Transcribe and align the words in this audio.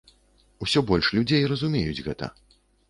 Усё 0.67 0.79
больш 0.93 1.11
людзей 1.19 1.47
разумеюць 1.53 2.03
гэта. 2.11 2.35